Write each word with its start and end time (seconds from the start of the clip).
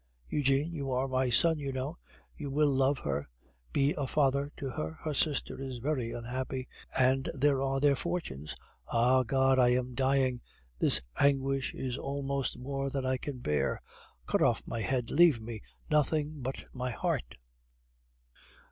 Eugene, 0.29 0.73
you 0.73 0.89
are 0.91 1.07
my 1.07 1.29
son, 1.29 1.59
you 1.59 1.71
know. 1.71 1.95
You 2.35 2.49
will 2.49 2.71
love 2.71 2.97
her; 2.97 3.23
be 3.71 3.93
a 3.95 4.07
father 4.07 4.51
to 4.57 4.71
her! 4.71 4.93
Her 4.93 5.13
sister 5.13 5.61
is 5.61 5.77
very 5.77 6.11
unhappy. 6.11 6.67
And 6.97 7.29
there 7.35 7.61
are 7.61 7.79
their 7.79 7.95
fortunes! 7.95 8.55
Ah, 8.87 9.21
God! 9.21 9.59
I 9.59 9.67
am 9.75 9.93
dying, 9.93 10.41
this 10.79 11.03
anguish 11.19 11.75
is 11.75 11.99
almost 11.99 12.57
more 12.57 12.89
than 12.89 13.05
I 13.05 13.17
can 13.17 13.41
bear! 13.41 13.79
Cut 14.25 14.41
off 14.41 14.63
my 14.65 14.81
head; 14.81 15.11
leave 15.11 15.39
me 15.39 15.61
nothing 15.87 16.41
but 16.41 16.65
my 16.73 16.89
heart." 16.89 17.35